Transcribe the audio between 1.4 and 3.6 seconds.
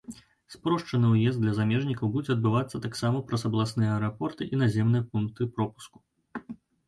для замежнікаў будзе адбывацца таксама праз